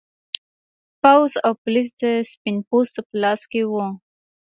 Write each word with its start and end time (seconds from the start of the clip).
پوځ 1.01 1.31
او 1.45 1.51
پولیس 1.61 1.89
د 2.01 2.03
سپین 2.31 2.57
پوستو 2.67 2.99
په 3.07 3.15
لاس 3.23 3.41
کې 3.51 3.61
و. 3.71 3.73